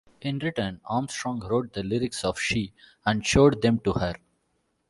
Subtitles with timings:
[0.21, 2.73] In return, Armstrong wrote the lyrics of "She"
[3.05, 4.15] and showed them to her.